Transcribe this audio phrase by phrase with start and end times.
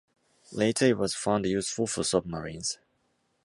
[0.51, 2.79] Later, it was found useful for submarines.